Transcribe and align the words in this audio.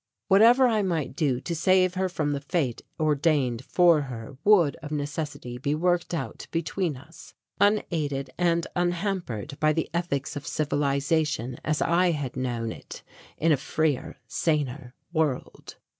Whatever 0.29 0.65
I 0.67 0.81
might 0.81 1.15
do 1.15 1.39
to 1.41 1.53
save 1.55 1.93
her 1.93 2.09
from 2.09 2.31
the 2.31 2.41
fate 2.41 2.81
ordained 2.99 3.63
for 3.63 4.01
her 4.01 4.35
would 4.43 4.75
of 4.77 4.91
necessity 4.91 5.59
be 5.59 5.75
worked 5.75 6.11
out 6.15 6.47
between 6.49 6.97
us, 6.97 7.35
unaided 7.59 8.31
and 8.35 8.65
unhampered 8.75 9.59
by 9.59 9.73
the 9.73 9.91
ethics 9.93 10.35
of 10.35 10.47
civilization 10.47 11.59
as 11.63 11.83
I 11.83 12.09
had 12.09 12.35
known 12.35 12.71
it 12.71 13.03
in 13.37 13.51
a 13.51 13.57
freer, 13.57 14.17
saner 14.27 14.95
world. 15.13 15.75